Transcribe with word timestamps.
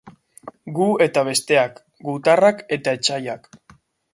Gu 0.77 0.87
eta 1.07 1.23
besteak, 1.27 1.77
gutarrak 2.09 2.65
eta 2.79 2.97
etsaiak. 3.01 3.49